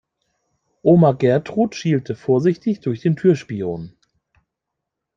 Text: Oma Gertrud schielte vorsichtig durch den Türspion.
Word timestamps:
Oma 0.81 1.11
Gertrud 1.11 1.75
schielte 1.75 2.15
vorsichtig 2.15 2.79
durch 2.79 3.01
den 3.01 3.15
Türspion. 3.15 3.95